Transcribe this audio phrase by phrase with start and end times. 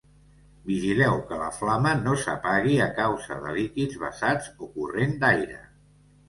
[0.69, 5.61] Vigileu que la flama no s'apagui a causa de líquids vessats o corrent d'aire.